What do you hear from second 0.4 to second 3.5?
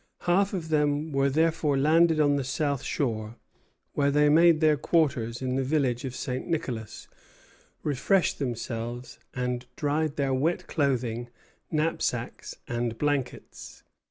of them were therefore landed on the south shore,